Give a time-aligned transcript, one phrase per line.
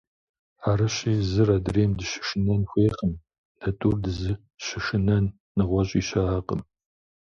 [0.69, 3.13] Арыщи зыр адрейм дыщышынэн хуейкъым,
[3.59, 6.61] дэ тӀур дызыщышынэн нэгъуэщӀи щыӀэкъым.